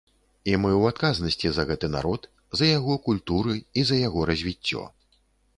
[0.51, 2.25] І мы ў адказнасці за гэты народ,
[2.63, 3.53] за яго культуры
[3.83, 4.83] і за яго развіццё.